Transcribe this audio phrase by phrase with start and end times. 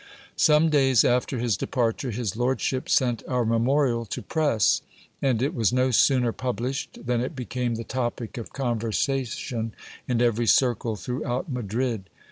[0.35, 4.81] Some days after his departure his lordship sent our memorial to press;
[5.21, 9.75] and it was no sooner published than it became the topic of conversation
[10.07, 12.09] in every circle throughout Madrid.